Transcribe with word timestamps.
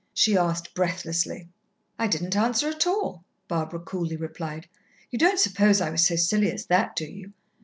she 0.15 0.35
asked 0.35 0.73
breathlessly. 0.73 1.47
"I 1.99 2.07
didn't 2.07 2.35
answer 2.35 2.67
at 2.67 2.87
all," 2.87 3.23
Barbara 3.47 3.81
coolly 3.81 4.15
replied. 4.17 4.65
"You 5.11 5.19
don't 5.19 5.37
suppose 5.37 5.79
I 5.79 5.91
was 5.91 6.03
so 6.03 6.15
silly 6.15 6.51
as 6.51 6.65
that, 6.65 6.95
do 6.95 7.05
you? 7.05 7.33